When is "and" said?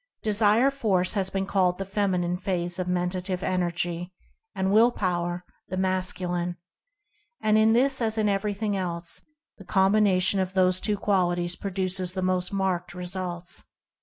4.55-4.73, 7.39-7.55